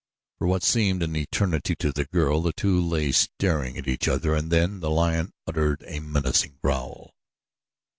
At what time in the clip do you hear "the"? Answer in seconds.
1.91-2.05, 2.41-2.53, 4.79-4.89